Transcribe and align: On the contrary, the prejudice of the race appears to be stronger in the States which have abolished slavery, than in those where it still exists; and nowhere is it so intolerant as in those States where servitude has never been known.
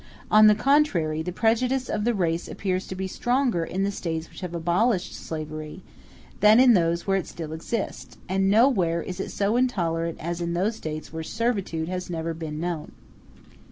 On 0.31 0.47
the 0.47 0.55
contrary, 0.55 1.21
the 1.21 1.31
prejudice 1.31 1.87
of 1.87 2.05
the 2.05 2.15
race 2.15 2.47
appears 2.47 2.87
to 2.87 2.95
be 2.95 3.05
stronger 3.05 3.63
in 3.63 3.83
the 3.83 3.91
States 3.91 4.31
which 4.31 4.41
have 4.41 4.55
abolished 4.55 5.13
slavery, 5.13 5.83
than 6.39 6.59
in 6.59 6.73
those 6.73 7.05
where 7.05 7.17
it 7.17 7.27
still 7.27 7.53
exists; 7.53 8.17
and 8.27 8.49
nowhere 8.49 9.03
is 9.03 9.19
it 9.19 9.29
so 9.29 9.57
intolerant 9.57 10.17
as 10.19 10.41
in 10.41 10.53
those 10.53 10.75
States 10.75 11.13
where 11.13 11.21
servitude 11.21 11.87
has 11.87 12.09
never 12.09 12.33
been 12.33 12.59
known. 12.59 12.93